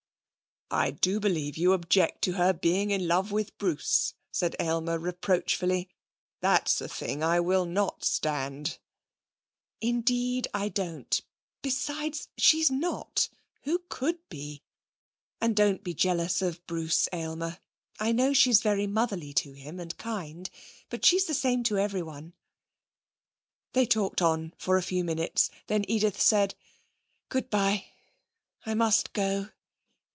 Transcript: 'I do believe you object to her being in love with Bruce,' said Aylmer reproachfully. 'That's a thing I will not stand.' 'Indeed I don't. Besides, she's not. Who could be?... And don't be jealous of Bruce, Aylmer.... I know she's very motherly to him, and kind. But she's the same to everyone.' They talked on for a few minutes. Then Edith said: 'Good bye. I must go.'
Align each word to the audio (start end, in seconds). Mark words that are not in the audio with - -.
'I 0.73 0.91
do 0.91 1.19
believe 1.19 1.57
you 1.57 1.73
object 1.73 2.21
to 2.21 2.31
her 2.37 2.53
being 2.53 2.91
in 2.91 3.05
love 3.05 3.29
with 3.33 3.57
Bruce,' 3.57 4.13
said 4.31 4.55
Aylmer 4.57 4.97
reproachfully. 4.97 5.89
'That's 6.39 6.79
a 6.79 6.87
thing 6.87 7.21
I 7.21 7.41
will 7.41 7.65
not 7.65 8.05
stand.' 8.05 8.77
'Indeed 9.81 10.47
I 10.53 10.69
don't. 10.69 11.21
Besides, 11.61 12.29
she's 12.37 12.71
not. 12.71 13.27
Who 13.63 13.79
could 13.89 14.19
be?... 14.29 14.63
And 15.41 15.57
don't 15.57 15.83
be 15.83 15.93
jealous 15.93 16.41
of 16.41 16.65
Bruce, 16.67 17.09
Aylmer.... 17.11 17.59
I 17.99 18.13
know 18.13 18.31
she's 18.31 18.61
very 18.63 18.87
motherly 18.87 19.33
to 19.33 19.51
him, 19.51 19.77
and 19.77 19.97
kind. 19.97 20.49
But 20.89 21.03
she's 21.03 21.25
the 21.25 21.33
same 21.33 21.63
to 21.63 21.79
everyone.' 21.79 22.31
They 23.73 23.85
talked 23.85 24.21
on 24.21 24.53
for 24.57 24.77
a 24.77 24.81
few 24.81 25.03
minutes. 25.03 25.49
Then 25.67 25.83
Edith 25.89 26.21
said: 26.21 26.55
'Good 27.27 27.49
bye. 27.49 27.87
I 28.65 28.73
must 28.73 29.11
go.' 29.11 29.49